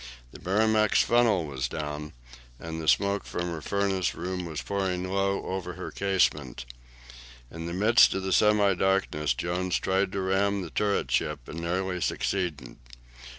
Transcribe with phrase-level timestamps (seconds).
[0.31, 2.13] The "Merrimac's" funnel was down,
[2.59, 6.65] and the smoke from her furnace room was pouring low over her casemate.
[7.51, 11.59] In the midst of the semi darkness Jones tried to ram the turret ship, and
[11.59, 12.77] nearly succeeded.